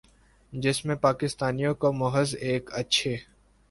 جس 0.53 0.83
میں 0.85 0.95
پاکستانیوں 1.01 1.73
کو 1.75 1.91
محض 1.93 2.35
ایک 2.39 2.69
اچھے 2.73 3.15